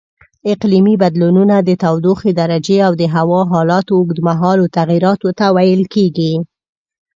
اقلیمي 0.51 0.95
بدلونونه 1.03 1.55
د 1.61 1.69
تودوخې 1.83 2.31
درجې 2.41 2.77
او 2.87 2.91
د 3.01 3.03
هوا 3.15 3.41
حالاتو 3.51 3.91
اوږدمهالو 3.97 4.65
تغییراتو 4.77 5.29
ته 5.39 5.45
ویل 5.55 5.83
کېږي. 5.93 6.33